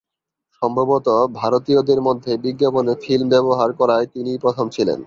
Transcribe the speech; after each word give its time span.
সম্ভবতঃ, 0.61 1.17
ভারতীয়দের 1.33 1.99
মধ্যে 2.01 2.31
বিজ্ঞাপনে 2.37 2.93
ফিল্ম 3.03 3.27
ব্যবহার 3.29 3.69
করায় 3.73 4.05
তিনিই 4.05 4.41
প্রথম 4.41 4.65
ছিলেন। 4.69 4.99